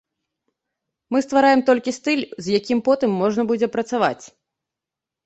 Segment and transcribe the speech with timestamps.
[1.15, 4.23] Мы ствараем толькі стыль, з якім потым можна будзе працаваць.